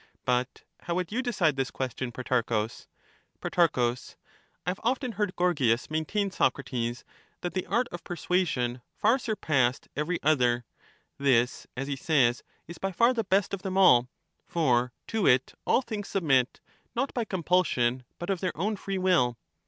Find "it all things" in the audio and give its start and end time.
15.27-16.07